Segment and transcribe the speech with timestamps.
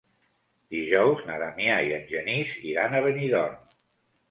[0.75, 3.73] Dijous na Damià i en Genís iran a Benidorm.